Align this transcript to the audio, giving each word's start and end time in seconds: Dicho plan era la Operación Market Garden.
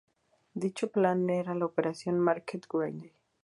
Dicho 0.63 0.91
plan 0.91 1.29
era 1.29 1.53
la 1.53 1.65
Operación 1.65 2.17
Market 2.19 2.65
Garden. 2.67 3.11